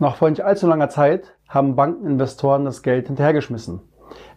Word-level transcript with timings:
Noch 0.00 0.16
vor 0.16 0.30
nicht 0.30 0.42
allzu 0.42 0.66
langer 0.66 0.88
Zeit 0.88 1.34
haben 1.46 1.76
Bankeninvestoren 1.76 2.64
das 2.64 2.82
Geld 2.82 3.08
hinterhergeschmissen. 3.08 3.82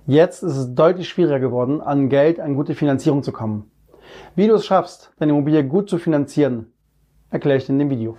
Jetzt 0.06 0.44
ist 0.44 0.58
es 0.58 0.76
deutlich 0.76 1.08
schwieriger 1.08 1.40
geworden, 1.40 1.80
an 1.80 2.10
Geld, 2.10 2.42
an 2.42 2.56
gute 2.56 2.76
Finanzierung 2.76 3.24
zu 3.24 3.32
kommen. 3.32 3.72
Wie 4.36 4.48
du 4.48 4.56
es 4.56 4.66
schaffst, 4.66 5.14
deine 5.20 5.32
Immobilie 5.32 5.64
gut 5.64 5.90
zu 5.90 6.00
finanzieren, 6.00 6.74
erkläre 7.30 7.60
ich 7.60 7.66
dir 7.66 7.72
in 7.72 7.80
dem 7.80 7.90
Video. 7.90 8.18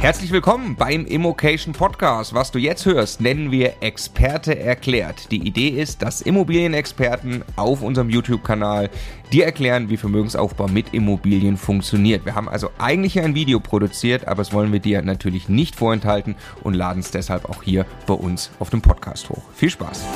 Herzlich 0.00 0.30
willkommen 0.30 0.76
beim 0.76 1.06
Immocation 1.06 1.74
Podcast. 1.74 2.32
Was 2.32 2.52
du 2.52 2.60
jetzt 2.60 2.86
hörst, 2.86 3.20
nennen 3.20 3.50
wir 3.50 3.82
Experte 3.82 4.56
erklärt. 4.56 5.32
Die 5.32 5.44
Idee 5.44 5.70
ist, 5.70 6.02
dass 6.02 6.22
Immobilienexperten 6.22 7.42
auf 7.56 7.82
unserem 7.82 8.08
YouTube-Kanal 8.08 8.90
dir 9.32 9.44
erklären, 9.44 9.90
wie 9.90 9.96
Vermögensaufbau 9.96 10.68
mit 10.68 10.94
Immobilien 10.94 11.56
funktioniert. 11.56 12.24
Wir 12.24 12.36
haben 12.36 12.48
also 12.48 12.70
eigentlich 12.78 13.18
ein 13.18 13.34
Video 13.34 13.58
produziert, 13.58 14.28
aber 14.28 14.36
das 14.36 14.52
wollen 14.52 14.72
wir 14.72 14.78
dir 14.78 15.02
natürlich 15.02 15.48
nicht 15.48 15.74
vorenthalten 15.74 16.36
und 16.62 16.74
laden 16.74 17.00
es 17.00 17.10
deshalb 17.10 17.46
auch 17.50 17.64
hier 17.64 17.84
bei 18.06 18.14
uns 18.14 18.52
auf 18.60 18.70
dem 18.70 18.80
Podcast 18.80 19.28
hoch. 19.30 19.42
Viel 19.52 19.70
Spaß! 19.70 20.06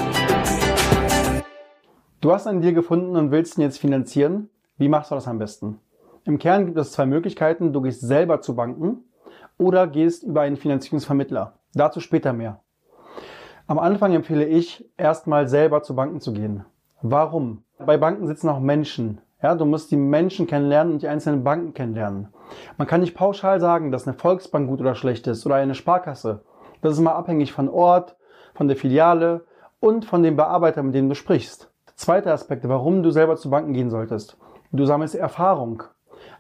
Du 2.21 2.31
hast 2.31 2.47
einen 2.47 2.61
Deal 2.61 2.73
gefunden 2.73 3.17
und 3.17 3.33
willst 3.33 3.59
ihn 3.59 3.63
jetzt 3.63 3.79
finanzieren. 3.79 4.49
Wie 4.79 4.89
machst 4.89 5.11
du 5.11 5.17
das 5.17 5.27
am 5.27 5.41
besten? 5.41 5.81
Im 6.25 6.39
Kern 6.39 6.67
gibt 6.67 6.79
es 6.79 6.93
zwei 6.93 7.05
Möglichkeiten. 7.05 7.73
Du 7.73 7.83
gehst 7.83 8.01
selber 8.01 8.41
zu 8.43 8.55
Banken 8.55 9.03
oder 9.63 9.87
gehst 9.87 10.25
über 10.25 10.41
einen 10.41 10.57
Finanzierungsvermittler. 10.57 11.55
Dazu 11.75 12.01
später 12.01 12.33
mehr. 12.33 12.61
Am 13.69 13.79
Anfang 13.79 14.13
empfehle 14.13 14.45
ich, 14.45 14.85
erstmal 14.97 15.49
selber 15.49 15.83
zu 15.83 15.95
Banken 15.95 16.21
zu 16.21 16.33
gehen. 16.33 16.65
Warum? 17.01 17.63
Bei 17.79 17.97
Banken 17.97 18.27
sitzen 18.27 18.49
auch 18.49 18.61
Menschen. 18.61 19.21
Ja, 19.41 19.55
du 19.55 19.65
musst 19.65 19.91
die 19.91 19.97
Menschen 19.97 20.47
kennenlernen 20.47 20.95
und 20.95 21.03
die 21.03 21.09
einzelnen 21.09 21.45
Banken 21.45 21.75
kennenlernen. 21.75 22.29
Man 22.77 22.87
kann 22.87 23.01
nicht 23.01 23.15
pauschal 23.15 23.61
sagen, 23.61 23.93
dass 23.93 24.07
eine 24.07 24.17
Volksbank 24.17 24.69
gut 24.69 24.81
oder 24.81 24.95
schlecht 24.95 25.27
ist 25.27 25.47
oder 25.47 25.57
eine 25.57 25.75
Sparkasse. 25.75 26.43
Das 26.81 26.93
ist 26.93 26.99
immer 26.99 27.15
abhängig 27.15 27.53
von 27.53 27.69
Ort, 27.69 28.17
von 28.55 28.69
der 28.69 28.77
Filiale 28.77 29.45
und 29.81 30.05
von 30.05 30.23
dem 30.23 30.37
Bearbeiter, 30.37 30.83
mit 30.83 30.95
dem 30.95 31.09
du 31.09 31.15
sprichst. 31.15 31.71
Zweiter 31.95 32.33
Aspekt, 32.33 32.69
warum 32.69 33.03
du 33.03 33.11
selber 33.11 33.37
zu 33.37 33.51
Banken 33.51 33.73
gehen 33.73 33.91
solltest. 33.91 34.37
Du 34.73 34.85
sammelst 34.85 35.15
Erfahrung. 35.15 35.85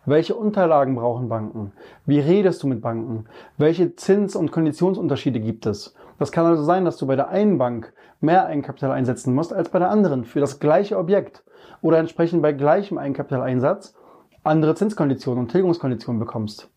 Welche 0.05 0.35
Unterlagen 0.35 0.97
brauchen 0.97 1.29
Banken? 1.29 1.73
Wie 2.07 2.19
redest 2.19 2.63
du 2.63 2.67
mit 2.67 2.81
Banken? 2.81 3.27
Welche 3.57 3.95
Zins- 3.95 4.35
und 4.35 4.51
Konditionsunterschiede 4.51 5.39
gibt 5.39 5.65
es? 5.67 5.95
Das 6.19 6.33
kann 6.33 6.47
also 6.47 6.65
sein, 6.65 6.85
dass 6.85 6.97
du 6.97 7.07
bei 7.07 7.17
der 7.17 7.29
einen 7.29 7.59
Bank 7.59 7.93
mehr 8.21 8.47
Eigenkapital 8.47 8.91
einsetzen 8.91 9.35
musst 9.35 9.53
als 9.53 9.69
bei 9.69 9.79
der 9.79 9.91
anderen 9.91 10.25
für 10.25 10.41
das 10.41 10.61
gleiche 10.61 10.99
Objekt 10.99 11.45
oder 11.83 11.99
entsprechend 11.99 12.43
bei 12.43 12.53
gleichem 12.53 12.99
Eigenkapitaleinsatz 12.99 13.95
andere 14.45 14.75
Zinskonditionen 14.75 15.45
und 15.45 15.51
Tilgungskonditionen 15.51 16.19
bekommst. 16.19 16.69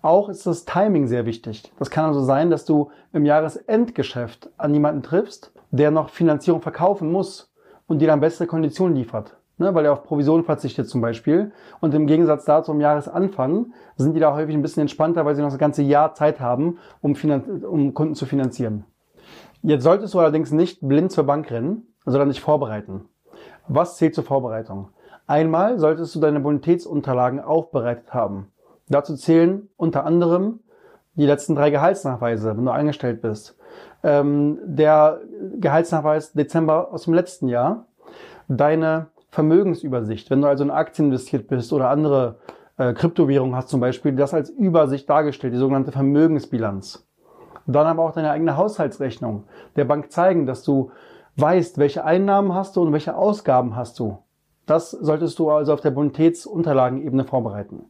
Auch 0.00 0.28
ist 0.28 0.46
das 0.46 0.64
Timing 0.64 1.06
sehr 1.06 1.26
wichtig. 1.26 1.70
Das 1.78 1.90
kann 1.90 2.06
also 2.06 2.22
sein, 2.22 2.50
dass 2.50 2.64
du 2.64 2.90
im 3.12 3.26
Jahresendgeschäft 3.26 4.50
an 4.56 4.72
jemanden 4.72 5.02
triffst, 5.02 5.52
der 5.70 5.90
noch 5.90 6.08
Finanzierung 6.08 6.62
verkaufen 6.62 7.12
muss 7.12 7.52
und 7.86 7.98
dir 8.00 8.08
dann 8.08 8.20
bessere 8.20 8.46
Konditionen 8.46 8.96
liefert 8.96 9.37
ne, 9.58 9.74
weil 9.74 9.84
er 9.84 9.92
auf 9.92 10.04
Provision 10.04 10.44
verzichtet 10.44 10.88
zum 10.88 11.00
Beispiel. 11.00 11.52
Und 11.80 11.94
im 11.94 12.06
Gegensatz 12.06 12.44
dazu 12.44 12.72
am 12.72 12.80
Jahresanfang 12.80 13.72
sind 13.96 14.14
die 14.14 14.20
da 14.20 14.34
häufig 14.34 14.54
ein 14.54 14.62
bisschen 14.62 14.82
entspannter, 14.82 15.24
weil 15.24 15.34
sie 15.34 15.42
noch 15.42 15.50
das 15.50 15.58
ganze 15.58 15.82
Jahr 15.82 16.14
Zeit 16.14 16.40
haben, 16.40 16.78
um, 17.00 17.14
um 17.68 17.94
Kunden 17.94 18.14
zu 18.14 18.26
finanzieren. 18.26 18.84
Jetzt 19.62 19.82
solltest 19.82 20.14
du 20.14 20.20
allerdings 20.20 20.52
nicht 20.52 20.80
blind 20.80 21.10
zur 21.10 21.24
Bank 21.24 21.50
rennen, 21.50 21.88
sondern 22.04 22.28
dich 22.28 22.40
vorbereiten. 22.40 23.08
Was 23.66 23.96
zählt 23.96 24.14
zur 24.14 24.24
Vorbereitung? 24.24 24.88
Einmal 25.26 25.78
solltest 25.78 26.14
du 26.14 26.20
deine 26.20 26.40
Bonitätsunterlagen 26.40 27.40
aufbereitet 27.40 28.14
haben. 28.14 28.50
Dazu 28.88 29.14
zählen 29.14 29.68
unter 29.76 30.06
anderem 30.06 30.60
die 31.14 31.26
letzten 31.26 31.54
drei 31.54 31.70
Gehaltsnachweise, 31.70 32.56
wenn 32.56 32.64
du 32.64 32.70
eingestellt 32.70 33.20
bist. 33.20 33.58
Ähm, 34.02 34.58
der 34.64 35.20
Gehaltsnachweis 35.56 36.32
Dezember 36.32 36.92
aus 36.92 37.04
dem 37.04 37.14
letzten 37.14 37.48
Jahr, 37.48 37.86
deine 38.46 39.08
Vermögensübersicht. 39.30 40.30
Wenn 40.30 40.40
du 40.40 40.48
also 40.48 40.64
in 40.64 40.70
Aktien 40.70 41.06
investiert 41.08 41.48
bist 41.48 41.72
oder 41.72 41.90
andere 41.90 42.38
äh, 42.78 42.92
Kryptowährungen 42.92 43.54
hast 43.54 43.68
zum 43.68 43.80
Beispiel, 43.80 44.12
das 44.12 44.34
als 44.34 44.50
Übersicht 44.50 45.08
dargestellt, 45.08 45.52
die 45.52 45.58
sogenannte 45.58 45.92
Vermögensbilanz. 45.92 47.06
Dann 47.66 47.86
aber 47.86 48.04
auch 48.04 48.12
deine 48.12 48.30
eigene 48.30 48.56
Haushaltsrechnung 48.56 49.44
der 49.76 49.84
Bank 49.84 50.10
zeigen, 50.10 50.46
dass 50.46 50.62
du 50.62 50.90
weißt, 51.36 51.78
welche 51.78 52.04
Einnahmen 52.04 52.54
hast 52.54 52.76
du 52.76 52.82
und 52.82 52.92
welche 52.92 53.14
Ausgaben 53.14 53.76
hast 53.76 53.98
du. 53.98 54.18
Das 54.64 54.90
solltest 54.90 55.38
du 55.38 55.50
also 55.50 55.72
auf 55.72 55.80
der 55.80 55.90
Bonitätsunterlagenebene 55.90 57.24
vorbereiten. 57.24 57.86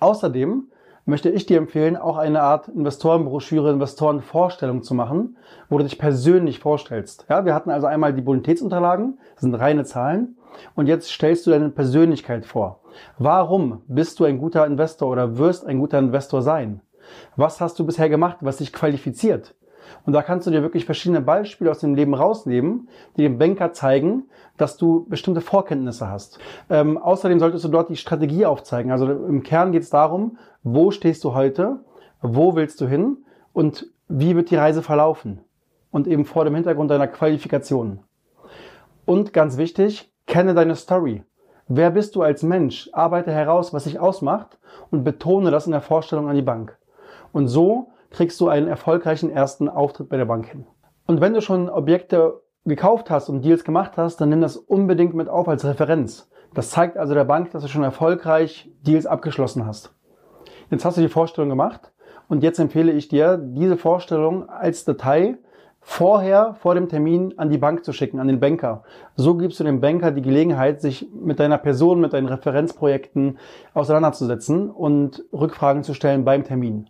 Außerdem 0.00 0.71
möchte 1.04 1.30
ich 1.30 1.46
dir 1.46 1.58
empfehlen, 1.58 1.96
auch 1.96 2.16
eine 2.16 2.42
Art 2.42 2.68
Investorenbroschüre, 2.68 3.72
Investorenvorstellung 3.72 4.82
zu 4.82 4.94
machen, 4.94 5.36
wo 5.68 5.78
du 5.78 5.84
dich 5.84 5.98
persönlich 5.98 6.60
vorstellst. 6.60 7.26
Ja, 7.28 7.44
wir 7.44 7.54
hatten 7.54 7.70
also 7.70 7.86
einmal 7.86 8.12
die 8.12 8.22
Bonitätsunterlagen, 8.22 9.18
das 9.34 9.42
sind 9.42 9.54
reine 9.54 9.84
Zahlen, 9.84 10.36
und 10.74 10.86
jetzt 10.86 11.10
stellst 11.10 11.46
du 11.46 11.50
deine 11.50 11.70
Persönlichkeit 11.70 12.44
vor. 12.44 12.80
Warum 13.18 13.82
bist 13.88 14.20
du 14.20 14.24
ein 14.24 14.38
guter 14.38 14.66
Investor 14.66 15.08
oder 15.08 15.38
wirst 15.38 15.66
ein 15.66 15.78
guter 15.78 15.98
Investor 15.98 16.42
sein? 16.42 16.80
Was 17.36 17.60
hast 17.60 17.78
du 17.78 17.86
bisher 17.86 18.08
gemacht, 18.08 18.38
was 18.40 18.58
dich 18.58 18.72
qualifiziert? 18.72 19.54
Und 20.04 20.12
da 20.12 20.22
kannst 20.22 20.46
du 20.46 20.50
dir 20.50 20.62
wirklich 20.62 20.84
verschiedene 20.84 21.20
Beispiele 21.20 21.70
aus 21.70 21.80
dem 21.80 21.94
Leben 21.94 22.14
rausnehmen, 22.14 22.88
die 23.16 23.22
dem 23.22 23.38
Banker 23.38 23.72
zeigen, 23.72 24.24
dass 24.56 24.76
du 24.76 25.06
bestimmte 25.08 25.40
Vorkenntnisse 25.40 26.08
hast. 26.08 26.38
Ähm, 26.70 26.98
außerdem 26.98 27.38
solltest 27.38 27.64
du 27.64 27.68
dort 27.68 27.88
die 27.88 27.96
Strategie 27.96 28.46
aufzeigen. 28.46 28.90
Also 28.90 29.06
im 29.10 29.42
Kern 29.42 29.72
geht 29.72 29.82
es 29.82 29.90
darum, 29.90 30.38
wo 30.62 30.90
stehst 30.90 31.24
du 31.24 31.34
heute, 31.34 31.80
wo 32.20 32.54
willst 32.54 32.80
du 32.80 32.86
hin 32.86 33.18
und 33.52 33.90
wie 34.08 34.36
wird 34.36 34.50
die 34.50 34.56
Reise 34.56 34.82
verlaufen. 34.82 35.40
Und 35.90 36.06
eben 36.06 36.24
vor 36.24 36.44
dem 36.44 36.54
Hintergrund 36.54 36.90
deiner 36.90 37.08
Qualifikation. 37.08 38.00
Und 39.04 39.32
ganz 39.32 39.56
wichtig, 39.56 40.10
kenne 40.26 40.54
deine 40.54 40.76
Story. 40.76 41.24
Wer 41.68 41.90
bist 41.90 42.16
du 42.16 42.22
als 42.22 42.42
Mensch? 42.42 42.88
Arbeite 42.92 43.32
heraus, 43.32 43.72
was 43.72 43.84
dich 43.84 43.98
ausmacht 43.98 44.58
und 44.90 45.04
betone 45.04 45.50
das 45.50 45.66
in 45.66 45.72
der 45.72 45.80
Vorstellung 45.80 46.28
an 46.28 46.36
die 46.36 46.42
Bank. 46.42 46.76
Und 47.32 47.48
so 47.48 47.91
kriegst 48.12 48.40
du 48.40 48.48
einen 48.48 48.68
erfolgreichen 48.68 49.30
ersten 49.30 49.68
Auftritt 49.68 50.08
bei 50.08 50.16
der 50.16 50.26
Bank 50.26 50.46
hin. 50.46 50.66
Und 51.06 51.20
wenn 51.20 51.34
du 51.34 51.40
schon 51.40 51.68
Objekte 51.68 52.42
gekauft 52.64 53.10
hast 53.10 53.28
und 53.28 53.44
Deals 53.44 53.64
gemacht 53.64 53.92
hast, 53.96 54.20
dann 54.20 54.28
nimm 54.28 54.40
das 54.40 54.56
unbedingt 54.56 55.14
mit 55.14 55.28
auf 55.28 55.48
als 55.48 55.64
Referenz. 55.64 56.30
Das 56.54 56.70
zeigt 56.70 56.96
also 56.96 57.14
der 57.14 57.24
Bank, 57.24 57.50
dass 57.50 57.62
du 57.62 57.68
schon 57.68 57.82
erfolgreich 57.82 58.70
Deals 58.82 59.06
abgeschlossen 59.06 59.66
hast. 59.66 59.94
Jetzt 60.70 60.84
hast 60.84 60.96
du 60.96 61.00
die 61.00 61.08
Vorstellung 61.08 61.50
gemacht 61.50 61.92
und 62.28 62.42
jetzt 62.42 62.58
empfehle 62.58 62.92
ich 62.92 63.08
dir, 63.08 63.36
diese 63.38 63.76
Vorstellung 63.76 64.48
als 64.48 64.84
Datei 64.84 65.38
vorher, 65.80 66.54
vor 66.60 66.74
dem 66.74 66.88
Termin 66.88 67.34
an 67.38 67.50
die 67.50 67.58
Bank 67.58 67.84
zu 67.84 67.92
schicken, 67.92 68.20
an 68.20 68.28
den 68.28 68.38
Banker. 68.38 68.84
So 69.16 69.34
gibst 69.34 69.58
du 69.58 69.64
dem 69.64 69.80
Banker 69.80 70.12
die 70.12 70.22
Gelegenheit, 70.22 70.80
sich 70.80 71.08
mit 71.12 71.40
deiner 71.40 71.58
Person, 71.58 72.00
mit 72.00 72.12
deinen 72.12 72.28
Referenzprojekten 72.28 73.38
auseinanderzusetzen 73.74 74.70
und 74.70 75.24
Rückfragen 75.32 75.82
zu 75.82 75.94
stellen 75.94 76.24
beim 76.24 76.44
Termin. 76.44 76.88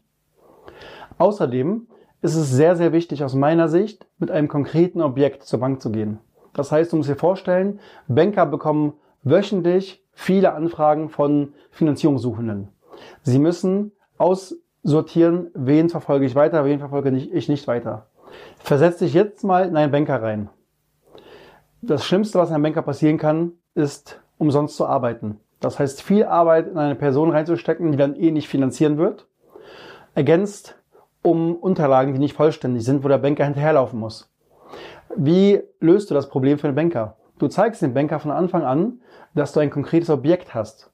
Außerdem 1.23 1.87
ist 2.21 2.35
es 2.35 2.51
sehr, 2.51 2.75
sehr 2.75 2.93
wichtig 2.93 3.23
aus 3.23 3.37
meiner 3.37 3.69
Sicht, 3.69 4.09
mit 4.19 4.33
einem 4.33 4.49
konkreten 4.49 5.01
Objekt 5.01 5.45
zur 5.45 5.61
Bank 5.61 5.81
zu 5.81 5.93
gehen. 5.93 6.19
Das 6.53 6.73
heißt, 6.73 6.93
du 6.93 6.97
musst 6.97 7.09
dir 7.09 7.15
vorstellen, 7.15 7.79
Banker 8.09 8.45
bekommen 8.45 8.95
wöchentlich 9.23 10.05
viele 10.11 10.53
Anfragen 10.53 11.11
von 11.11 11.55
Finanzierungssuchenden. 11.71 12.71
Sie 13.23 13.39
müssen 13.39 13.93
aussortieren, 14.19 15.53
wen 15.55 15.91
verfolge 15.91 16.27
ich 16.27 16.35
weiter, 16.35 16.65
wen 16.65 16.81
verfolge 16.81 17.11
ich 17.11 17.49
nicht 17.49 17.69
weiter. 17.69 18.07
Versetz 18.59 18.99
dich 18.99 19.15
jetzt 19.15 19.45
mal 19.45 19.69
in 19.69 19.77
einen 19.77 19.93
Banker 19.93 20.21
rein. 20.21 20.51
Das 21.83 22.05
Schlimmste, 22.05 22.41
was 22.41 22.51
einem 22.51 22.65
Banker 22.65 22.83
passieren 22.83 23.19
kann, 23.19 23.53
ist 23.77 24.21
umsonst 24.39 24.75
zu 24.77 24.87
arbeiten. 24.87 25.39
Das 25.61 25.79
heißt, 25.79 26.03
viel 26.03 26.25
Arbeit 26.25 26.67
in 26.67 26.79
eine 26.79 26.97
Person 26.97 27.31
reinzustecken, 27.31 27.93
die 27.93 27.99
dann 27.99 28.17
eh 28.17 28.33
nicht 28.33 28.49
finanzieren 28.49 28.99
wird, 28.99 29.29
ergänzt 30.17 30.82
um 31.23 31.57
Unterlagen, 31.57 32.13
die 32.13 32.19
nicht 32.19 32.37
vollständig 32.37 32.85
sind, 32.85 33.05
wo 33.05 33.09
der 33.09 33.19
Banker 33.19 33.45
hinterherlaufen 33.45 33.99
muss. 33.99 34.31
Wie 35.15 35.63
löst 35.81 36.11
du 36.11 36.15
das 36.15 36.29
Problem 36.29 36.59
für 36.59 36.69
den 36.69 36.75
Banker? 36.75 37.17
Du 37.39 37.49
zeigst 37.49 37.83
dem 37.83 37.95
Banker 37.95 38.19
von 38.19 38.31
Anfang 38.31 38.63
an, 38.63 39.01
dass 39.35 39.53
du 39.53 39.61
ein 39.61 39.71
konkretes 39.71 40.11
Objekt 40.11 40.55
hast, 40.55 40.91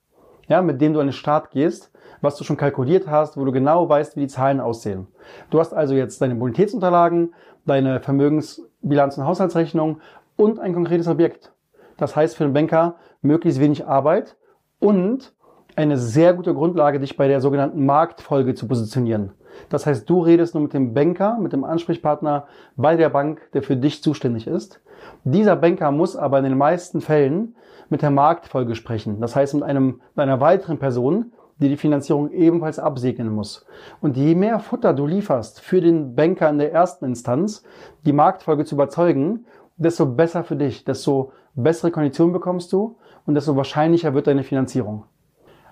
ja, 0.48 0.62
mit 0.62 0.80
dem 0.80 0.92
du 0.92 1.00
an 1.00 1.06
den 1.06 1.12
Start 1.12 1.50
gehst, 1.50 1.92
was 2.20 2.36
du 2.36 2.44
schon 2.44 2.56
kalkuliert 2.56 3.08
hast, 3.08 3.36
wo 3.36 3.44
du 3.44 3.52
genau 3.52 3.88
weißt, 3.88 4.16
wie 4.16 4.20
die 4.20 4.28
Zahlen 4.28 4.60
aussehen. 4.60 5.06
Du 5.50 5.60
hast 5.60 5.72
also 5.72 5.94
jetzt 5.94 6.20
deine 6.20 6.34
Bonitätsunterlagen, 6.34 7.34
deine 7.64 8.00
Vermögensbilanz 8.00 9.18
und 9.18 9.24
Haushaltsrechnung 9.24 10.00
und 10.36 10.58
ein 10.58 10.74
konkretes 10.74 11.08
Objekt. 11.08 11.52
Das 11.96 12.16
heißt 12.16 12.36
für 12.36 12.44
den 12.44 12.52
Banker 12.52 12.96
möglichst 13.22 13.60
wenig 13.60 13.86
Arbeit 13.86 14.36
und 14.80 15.34
eine 15.76 15.96
sehr 15.96 16.34
gute 16.34 16.54
Grundlage, 16.54 16.98
dich 16.98 17.16
bei 17.16 17.28
der 17.28 17.40
sogenannten 17.40 17.86
Marktfolge 17.86 18.54
zu 18.54 18.66
positionieren. 18.66 19.32
Das 19.68 19.86
heißt, 19.86 20.08
du 20.08 20.20
redest 20.20 20.54
nur 20.54 20.62
mit 20.62 20.74
dem 20.74 20.94
Banker, 20.94 21.38
mit 21.38 21.52
dem 21.52 21.64
Ansprechpartner 21.64 22.46
bei 22.76 22.96
der 22.96 23.08
Bank, 23.08 23.50
der 23.52 23.62
für 23.62 23.76
dich 23.76 24.02
zuständig 24.02 24.46
ist. 24.46 24.80
Dieser 25.24 25.56
Banker 25.56 25.90
muss 25.90 26.16
aber 26.16 26.38
in 26.38 26.44
den 26.44 26.58
meisten 26.58 27.00
Fällen 27.00 27.54
mit 27.88 28.02
der 28.02 28.10
Marktfolge 28.10 28.74
sprechen. 28.74 29.20
Das 29.20 29.36
heißt, 29.36 29.54
mit 29.54 29.62
einem, 29.62 30.00
mit 30.14 30.22
einer 30.22 30.40
weiteren 30.40 30.78
Person, 30.78 31.32
die 31.58 31.68
die 31.68 31.76
Finanzierung 31.76 32.30
ebenfalls 32.30 32.78
absegnen 32.78 33.30
muss. 33.30 33.66
Und 34.00 34.16
je 34.16 34.34
mehr 34.34 34.60
Futter 34.60 34.94
du 34.94 35.06
lieferst 35.06 35.60
für 35.60 35.80
den 35.80 36.14
Banker 36.14 36.48
in 36.48 36.58
der 36.58 36.72
ersten 36.72 37.04
Instanz, 37.04 37.64
die 38.06 38.12
Marktfolge 38.12 38.64
zu 38.64 38.76
überzeugen, 38.76 39.46
desto 39.76 40.06
besser 40.06 40.44
für 40.44 40.56
dich, 40.56 40.84
desto 40.84 41.32
bessere 41.54 41.90
Konditionen 41.90 42.32
bekommst 42.32 42.72
du 42.72 42.96
und 43.26 43.34
desto 43.34 43.56
wahrscheinlicher 43.56 44.14
wird 44.14 44.26
deine 44.26 44.44
Finanzierung. 44.44 45.04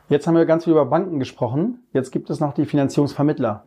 Jetzt 0.09 0.27
haben 0.27 0.37
wir 0.37 0.47
ganz 0.47 0.65
viel 0.65 0.73
über 0.73 0.87
Banken 0.87 1.19
gesprochen. 1.19 1.85
Jetzt 1.93 2.13
gibt 2.13 2.31
es 2.31 2.39
noch 2.39 2.53
die 2.53 2.65
Finanzierungsvermittler. 2.65 3.67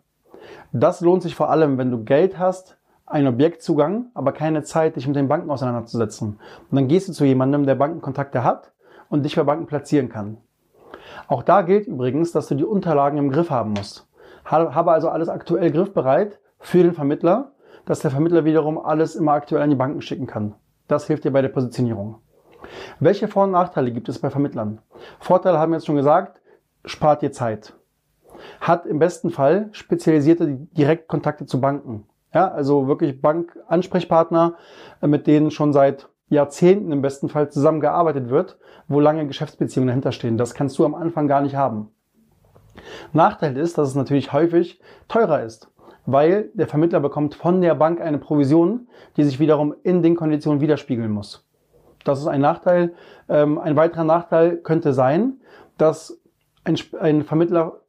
Das 0.71 1.01
lohnt 1.01 1.23
sich 1.23 1.35
vor 1.35 1.49
allem, 1.49 1.77
wenn 1.77 1.91
du 1.91 2.03
Geld 2.03 2.37
hast, 2.37 2.77
einen 3.05 3.27
Objektzugang, 3.27 4.07
aber 4.13 4.31
keine 4.31 4.63
Zeit, 4.63 4.95
dich 4.95 5.07
mit 5.07 5.15
den 5.15 5.27
Banken 5.27 5.49
auseinanderzusetzen. 5.49 6.39
Und 6.69 6.75
dann 6.75 6.87
gehst 6.87 7.09
du 7.09 7.13
zu 7.13 7.25
jemandem, 7.25 7.65
der 7.65 7.75
Bankenkontakte 7.75 8.43
hat 8.43 8.71
und 9.09 9.23
dich 9.23 9.35
bei 9.35 9.43
Banken 9.43 9.65
platzieren 9.65 10.09
kann. 10.09 10.37
Auch 11.27 11.43
da 11.43 11.63
gilt 11.63 11.87
übrigens, 11.87 12.31
dass 12.31 12.47
du 12.47 12.55
die 12.55 12.65
Unterlagen 12.65 13.17
im 13.17 13.31
Griff 13.31 13.49
haben 13.49 13.71
musst. 13.71 14.07
Habe 14.45 14.91
also 14.91 15.09
alles 15.09 15.29
aktuell 15.29 15.71
griffbereit 15.71 16.39
für 16.59 16.83
den 16.83 16.93
Vermittler, 16.93 17.51
dass 17.85 17.99
der 17.99 18.11
Vermittler 18.11 18.45
wiederum 18.45 18.77
alles 18.77 19.15
immer 19.15 19.33
aktuell 19.33 19.61
an 19.61 19.69
die 19.69 19.75
Banken 19.75 20.01
schicken 20.01 20.27
kann. 20.27 20.55
Das 20.87 21.07
hilft 21.07 21.23
dir 21.23 21.31
bei 21.31 21.41
der 21.41 21.49
Positionierung. 21.49 22.19
Welche 22.99 23.27
Vor- 23.27 23.45
und 23.45 23.51
Nachteile 23.51 23.91
gibt 23.91 24.09
es 24.09 24.19
bei 24.19 24.29
Vermittlern? 24.29 24.79
Vorteile 25.19 25.59
haben 25.59 25.71
wir 25.71 25.77
jetzt 25.77 25.85
schon 25.85 25.95
gesagt, 25.95 26.41
spart 26.85 27.21
dir 27.21 27.31
Zeit. 27.31 27.73
Hat 28.61 28.85
im 28.85 28.99
besten 28.99 29.29
Fall 29.29 29.69
spezialisierte 29.71 30.47
Direktkontakte 30.47 31.45
zu 31.45 31.61
Banken. 31.61 32.05
Ja, 32.33 32.49
also 32.49 32.87
wirklich 32.87 33.21
Bankansprechpartner, 33.21 34.55
äh, 35.01 35.07
mit 35.07 35.27
denen 35.27 35.51
schon 35.51 35.73
seit 35.73 36.09
Jahrzehnten 36.29 36.91
im 36.91 37.01
besten 37.01 37.27
Fall 37.27 37.49
zusammengearbeitet 37.49 38.29
wird, 38.29 38.57
wo 38.87 38.99
lange 38.99 39.25
Geschäftsbeziehungen 39.25 39.87
dahinter 39.87 40.11
stehen. 40.11 40.37
Das 40.37 40.53
kannst 40.53 40.77
du 40.77 40.85
am 40.85 40.93
Anfang 40.93 41.27
gar 41.27 41.41
nicht 41.41 41.55
haben. 41.55 41.89
Nachteil 43.13 43.57
ist, 43.57 43.77
dass 43.77 43.89
es 43.89 43.95
natürlich 43.95 44.31
häufig 44.31 44.79
teurer 45.07 45.43
ist, 45.43 45.71
weil 46.05 46.49
der 46.53 46.67
Vermittler 46.67 46.99
bekommt 46.99 47.35
von 47.35 47.61
der 47.61 47.75
Bank 47.75 47.99
eine 47.99 48.19
Provision, 48.19 48.87
die 49.17 49.23
sich 49.23 49.39
wiederum 49.39 49.75
in 49.83 50.03
den 50.03 50.15
Konditionen 50.15 50.61
widerspiegeln 50.61 51.11
muss. 51.11 51.47
Das 52.03 52.19
ist 52.19 52.27
ein 52.27 52.41
Nachteil. 52.41 52.93
Ähm, 53.27 53.57
ein 53.57 53.75
weiterer 53.75 54.03
Nachteil 54.03 54.57
könnte 54.57 54.93
sein, 54.93 55.41
dass 55.77 56.21
ein 56.63 57.23
Vermittler 57.23 57.81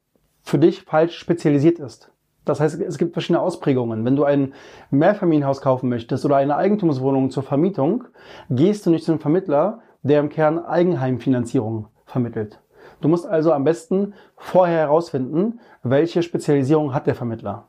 für 0.43 0.57
dich 0.59 0.83
falsch 0.83 1.17
spezialisiert 1.17 1.79
ist. 1.79 2.11
Das 2.45 2.59
heißt, 2.59 2.81
es 2.81 2.97
gibt 2.97 3.13
verschiedene 3.13 3.41
Ausprägungen. 3.41 4.03
Wenn 4.03 4.15
du 4.15 4.23
ein 4.23 4.53
Mehrfamilienhaus 4.89 5.61
kaufen 5.61 5.89
möchtest 5.89 6.25
oder 6.25 6.37
eine 6.37 6.55
Eigentumswohnung 6.55 7.29
zur 7.29 7.43
Vermietung, 7.43 8.05
gehst 8.49 8.85
du 8.85 8.89
nicht 8.89 9.05
zu 9.05 9.11
einem 9.11 9.21
Vermittler, 9.21 9.81
der 10.01 10.19
im 10.19 10.29
Kern 10.29 10.57
Eigenheimfinanzierung 10.57 11.87
vermittelt. 12.05 12.59
Du 12.99 13.07
musst 13.07 13.27
also 13.27 13.53
am 13.53 13.63
besten 13.63 14.13
vorher 14.37 14.79
herausfinden, 14.79 15.59
welche 15.83 16.23
Spezialisierung 16.23 16.93
hat 16.93 17.07
der 17.07 17.15
Vermittler. 17.15 17.67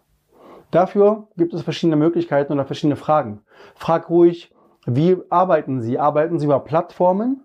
Dafür 0.71 1.29
gibt 1.37 1.53
es 1.53 1.63
verschiedene 1.63 1.97
Möglichkeiten 1.97 2.53
oder 2.55 2.65
verschiedene 2.65 2.97
Fragen. 2.97 3.43
Frag 3.75 4.09
ruhig, 4.09 4.55
wie 4.87 5.19
arbeiten 5.29 5.81
Sie? 5.81 5.99
Arbeiten 5.99 6.39
Sie 6.39 6.47
über 6.47 6.61
Plattformen, 6.61 7.43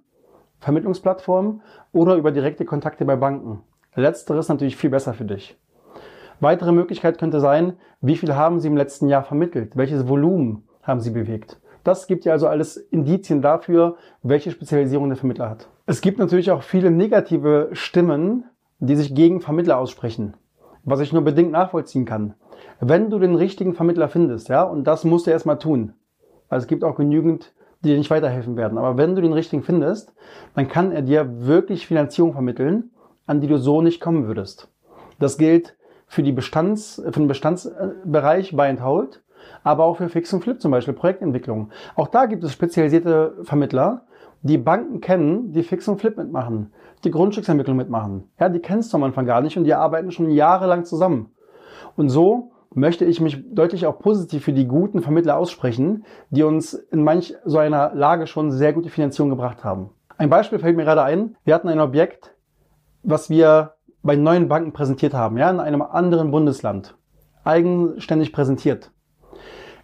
Vermittlungsplattformen 0.59 1.61
oder 1.91 2.15
über 2.15 2.31
direkte 2.31 2.65
Kontakte 2.65 3.05
bei 3.05 3.17
Banken? 3.17 3.63
Letzteres 3.97 4.47
natürlich 4.47 4.77
viel 4.77 4.91
besser 4.91 5.13
für 5.13 5.25
dich. 5.25 5.57
Weitere 6.39 6.71
Möglichkeit 6.71 7.17
könnte 7.17 7.39
sein, 7.39 7.73
wie 7.99 8.15
viel 8.15 8.35
haben 8.35 8.59
Sie 8.59 8.67
im 8.67 8.77
letzten 8.77 9.09
Jahr 9.09 9.23
vermittelt? 9.23 9.75
Welches 9.75 10.07
Volumen 10.07 10.67
haben 10.83 10.99
Sie 10.99 11.09
bewegt? 11.09 11.59
Das 11.83 12.05
gibt 12.05 12.23
ja 12.23 12.33
also 12.33 12.47
alles 12.47 12.77
Indizien 12.77 13.41
dafür, 13.41 13.95
welche 14.21 14.51
Spezialisierung 14.51 15.09
der 15.09 15.17
Vermittler 15.17 15.49
hat. 15.49 15.67
Es 15.87 16.01
gibt 16.01 16.19
natürlich 16.19 16.51
auch 16.51 16.61
viele 16.61 16.91
negative 16.91 17.69
Stimmen, 17.71 18.45
die 18.79 18.95
sich 18.95 19.15
gegen 19.15 19.41
Vermittler 19.41 19.79
aussprechen, 19.79 20.35
was 20.83 20.99
ich 20.99 21.11
nur 21.11 21.23
bedingt 21.23 21.51
nachvollziehen 21.51 22.05
kann. 22.05 22.35
Wenn 22.79 23.09
du 23.09 23.17
den 23.17 23.33
richtigen 23.33 23.73
Vermittler 23.73 24.09
findest, 24.09 24.49
ja, 24.49 24.61
und 24.61 24.83
das 24.83 25.05
musst 25.05 25.25
du 25.25 25.31
erstmal 25.31 25.57
tun. 25.57 25.93
Also 26.49 26.65
es 26.65 26.67
gibt 26.67 26.83
auch 26.83 26.97
genügend, 26.97 27.53
die 27.83 27.89
dir 27.89 27.97
nicht 27.97 28.11
weiterhelfen 28.11 28.57
werden. 28.57 28.77
Aber 28.77 28.97
wenn 28.97 29.15
du 29.15 29.21
den 29.21 29.33
richtigen 29.33 29.63
findest, 29.63 30.13
dann 30.53 30.67
kann 30.67 30.91
er 30.91 31.01
dir 31.01 31.47
wirklich 31.47 31.87
Finanzierung 31.87 32.33
vermitteln, 32.33 32.91
an 33.27 33.41
die 33.41 33.47
du 33.47 33.57
so 33.57 33.81
nicht 33.81 34.01
kommen 34.01 34.25
würdest. 34.25 34.69
Das 35.19 35.37
gilt 35.37 35.77
für, 36.07 36.23
die 36.23 36.31
Bestands, 36.31 37.01
für 37.05 37.19
den 37.19 37.27
Bestandsbereich 37.27 38.55
Buy 38.55 38.69
and 38.69 38.83
Hold, 38.83 39.21
aber 39.63 39.83
auch 39.83 39.97
für 39.97 40.09
Fix 40.09 40.33
und 40.33 40.41
Flip 40.41 40.59
zum 40.59 40.71
Beispiel, 40.71 40.93
Projektentwicklung. 40.93 41.69
Auch 41.95 42.07
da 42.07 42.25
gibt 42.25 42.43
es 42.43 42.53
spezialisierte 42.53 43.35
Vermittler, 43.43 44.05
die 44.41 44.57
Banken 44.57 45.01
kennen, 45.01 45.51
die 45.51 45.63
Fix 45.63 45.87
und 45.87 45.99
Flip 45.99 46.15
mitmachen, 46.17 46.71
die 47.03 47.11
Grundstücksentwicklung 47.11 47.75
mitmachen. 47.75 48.29
Ja, 48.39 48.49
die 48.49 48.59
kennst 48.59 48.93
du 48.93 48.97
am 48.97 49.03
Anfang 49.03 49.25
gar 49.25 49.41
nicht 49.41 49.57
und 49.57 49.65
die 49.65 49.73
arbeiten 49.73 50.11
schon 50.11 50.29
jahrelang 50.29 50.85
zusammen. 50.85 51.31
Und 51.95 52.09
so 52.09 52.51
möchte 52.73 53.05
ich 53.05 53.19
mich 53.19 53.43
deutlich 53.53 53.85
auch 53.87 53.99
positiv 53.99 54.43
für 54.43 54.53
die 54.53 54.67
guten 54.67 55.01
Vermittler 55.01 55.37
aussprechen, 55.37 56.05
die 56.29 56.43
uns 56.43 56.73
in 56.73 57.03
manch 57.03 57.35
so 57.43 57.57
einer 57.57 57.93
Lage 57.93 58.27
schon 58.27 58.51
sehr 58.51 58.73
gute 58.73 58.89
Finanzierung 58.89 59.29
gebracht 59.29 59.63
haben. 59.63 59.89
Ein 60.17 60.29
Beispiel 60.29 60.59
fällt 60.59 60.77
mir 60.77 60.83
gerade 60.83 61.03
ein. 61.03 61.35
Wir 61.43 61.53
hatten 61.53 61.69
ein 61.69 61.79
Objekt, 61.79 62.35
was 63.07 63.29
wir 63.29 63.73
bei 64.03 64.15
neuen 64.15 64.49
Banken 64.49 64.73
präsentiert 64.73 65.13
haben, 65.13 65.37
ja, 65.37 65.49
in 65.49 65.59
einem 65.59 65.81
anderen 65.81 66.29
Bundesland, 66.29 66.95
eigenständig 67.45 68.33
präsentiert. 68.33 68.91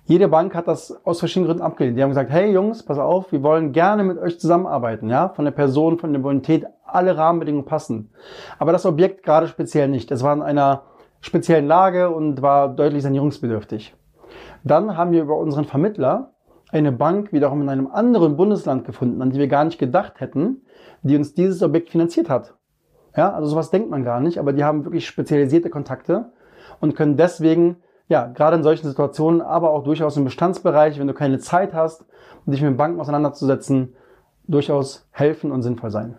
Jede 0.05 0.27
Bank 0.27 0.53
hat 0.53 0.67
das 0.67 1.05
aus 1.05 1.19
verschiedenen 1.19 1.47
Gründen 1.47 1.63
abgelehnt. 1.63 1.97
Die 1.97 2.03
haben 2.03 2.09
gesagt, 2.09 2.29
hey 2.29 2.51
Jungs, 2.51 2.83
pass 2.83 2.99
auf, 2.99 3.31
wir 3.31 3.41
wollen 3.41 3.71
gerne 3.71 4.03
mit 4.03 4.17
euch 4.17 4.37
zusammenarbeiten, 4.37 5.09
ja, 5.09 5.29
von 5.29 5.45
der 5.45 5.53
Person, 5.53 5.97
von 5.97 6.11
der 6.11 6.19
Bonität, 6.19 6.65
alle 6.85 7.17
Rahmenbedingungen 7.17 7.65
passen. 7.65 8.11
Aber 8.59 8.73
das 8.73 8.85
Objekt 8.85 9.23
gerade 9.23 9.47
speziell 9.47 9.87
nicht. 9.87 10.11
Es 10.11 10.21
war 10.21 10.33
in 10.35 10.41
einer 10.41 10.83
speziellen 11.21 11.65
Lage 11.65 12.09
und 12.09 12.41
war 12.41 12.67
deutlich 12.67 13.03
sanierungsbedürftig. 13.03 13.95
Dann 14.65 14.97
haben 14.97 15.13
wir 15.13 15.21
über 15.21 15.37
unseren 15.37 15.63
Vermittler 15.63 16.33
eine 16.73 16.91
Bank 16.91 17.31
wiederum 17.31 17.61
in 17.61 17.69
einem 17.69 17.87
anderen 17.87 18.35
Bundesland 18.35 18.83
gefunden, 18.83 19.21
an 19.21 19.29
die 19.29 19.39
wir 19.39 19.47
gar 19.47 19.63
nicht 19.63 19.79
gedacht 19.79 20.19
hätten, 20.19 20.63
die 21.03 21.15
uns 21.15 21.33
dieses 21.33 21.63
Objekt 21.63 21.89
finanziert 21.89 22.29
hat. 22.29 22.55
Ja, 23.15 23.31
also 23.31 23.47
sowas 23.47 23.69
denkt 23.69 23.89
man 23.89 24.03
gar 24.03 24.19
nicht, 24.19 24.37
aber 24.37 24.53
die 24.53 24.63
haben 24.63 24.85
wirklich 24.85 25.05
spezialisierte 25.05 25.69
Kontakte 25.69 26.31
und 26.79 26.95
können 26.95 27.17
deswegen, 27.17 27.77
ja, 28.07 28.27
gerade 28.27 28.57
in 28.57 28.63
solchen 28.63 28.87
Situationen, 28.87 29.41
aber 29.41 29.71
auch 29.71 29.83
durchaus 29.83 30.17
im 30.17 30.23
Bestandsbereich, 30.23 30.99
wenn 30.99 31.07
du 31.07 31.13
keine 31.13 31.39
Zeit 31.39 31.73
hast, 31.73 32.05
dich 32.45 32.61
mit 32.61 32.77
Banken 32.77 32.99
auseinanderzusetzen, 32.99 33.95
durchaus 34.47 35.07
helfen 35.11 35.51
und 35.51 35.61
sinnvoll 35.61 35.91
sein. 35.91 36.17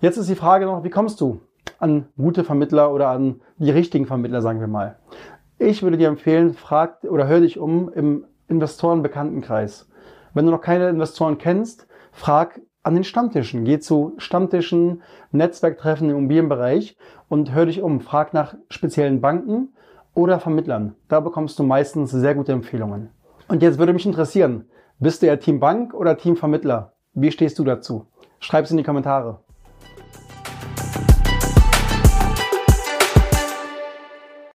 Jetzt 0.00 0.16
ist 0.16 0.28
die 0.28 0.36
Frage 0.36 0.66
noch, 0.66 0.84
wie 0.84 0.90
kommst 0.90 1.20
du 1.20 1.40
an 1.78 2.06
gute 2.16 2.44
Vermittler 2.44 2.92
oder 2.92 3.08
an 3.08 3.40
die 3.58 3.70
richtigen 3.70 4.06
Vermittler, 4.06 4.40
sagen 4.40 4.60
wir 4.60 4.68
mal. 4.68 4.96
Ich 5.58 5.82
würde 5.82 5.96
dir 5.96 6.08
empfehlen, 6.08 6.54
frag 6.54 7.02
oder 7.04 7.26
hör 7.26 7.40
dich 7.40 7.58
um 7.58 7.90
im 7.92 8.24
Investorenbekanntenkreis. 8.48 9.88
Wenn 10.34 10.46
du 10.46 10.52
noch 10.52 10.60
keine 10.60 10.88
Investoren 10.88 11.38
kennst, 11.38 11.86
frag 12.12 12.60
an 12.86 12.94
den 12.94 13.04
Stammtischen. 13.04 13.64
Geh 13.64 13.80
zu 13.80 14.14
Stammtischen, 14.16 15.02
Netzwerktreffen 15.32 16.08
im 16.08 16.18
Immobilienbereich 16.18 16.96
und 17.28 17.52
hör 17.52 17.66
dich 17.66 17.82
um. 17.82 18.00
Frag 18.00 18.32
nach 18.32 18.54
speziellen 18.70 19.20
Banken 19.20 19.74
oder 20.14 20.38
Vermittlern. 20.38 20.94
Da 21.08 21.18
bekommst 21.18 21.58
du 21.58 21.64
meistens 21.64 22.12
sehr 22.12 22.36
gute 22.36 22.52
Empfehlungen. 22.52 23.10
Und 23.48 23.62
jetzt 23.62 23.78
würde 23.78 23.92
mich 23.92 24.06
interessieren, 24.06 24.66
bist 25.00 25.20
du 25.20 25.26
eher 25.26 25.40
Team 25.40 25.58
Bank 25.58 25.94
oder 25.94 26.16
Team 26.16 26.36
Vermittler? 26.36 26.92
Wie 27.12 27.32
stehst 27.32 27.58
du 27.58 27.64
dazu? 27.64 28.06
Schreib 28.38 28.64
es 28.64 28.70
in 28.70 28.76
die 28.76 28.84
Kommentare. 28.84 29.40